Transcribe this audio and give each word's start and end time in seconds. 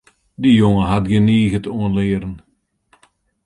Dy 0.41 0.49
jonge 0.59 0.85
hat 0.91 1.05
gjin 1.09 1.25
niget 1.27 1.65
oan 1.73 1.93
learen. 1.97 2.35